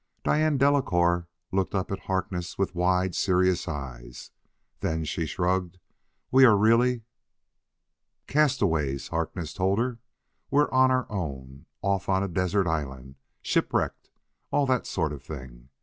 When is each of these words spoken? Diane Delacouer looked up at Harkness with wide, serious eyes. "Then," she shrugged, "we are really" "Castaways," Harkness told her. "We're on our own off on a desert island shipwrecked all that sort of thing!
Diane 0.23 0.57
Delacouer 0.57 1.27
looked 1.51 1.75
up 1.75 1.91
at 1.91 1.99
Harkness 2.07 2.57
with 2.57 2.73
wide, 2.73 3.13
serious 3.13 3.67
eyes. 3.67 4.31
"Then," 4.79 5.05
she 5.05 5.27
shrugged, 5.27 5.77
"we 6.31 6.43
are 6.43 6.57
really" 6.57 7.03
"Castaways," 8.33 9.09
Harkness 9.09 9.53
told 9.53 9.77
her. 9.77 9.99
"We're 10.49 10.71
on 10.71 10.89
our 10.89 11.05
own 11.11 11.67
off 11.83 12.09
on 12.09 12.23
a 12.23 12.27
desert 12.27 12.65
island 12.65 13.17
shipwrecked 13.43 14.09
all 14.49 14.65
that 14.65 14.87
sort 14.87 15.13
of 15.13 15.21
thing! 15.21 15.69